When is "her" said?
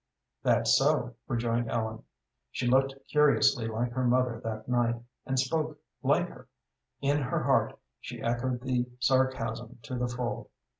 3.91-4.03, 6.27-6.47, 7.19-7.43